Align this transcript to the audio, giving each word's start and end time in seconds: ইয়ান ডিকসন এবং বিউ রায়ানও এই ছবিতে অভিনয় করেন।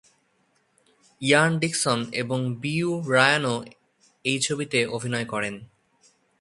ইয়ান 1.21 1.51
ডিকসন 1.59 1.99
এবং 2.13 2.39
বিউ 2.61 2.89
রায়ানও 3.11 3.55
এই 4.25 4.37
ছবিতে 4.39 4.79
অভিনয় 4.87 5.25
করেন। 5.25 5.55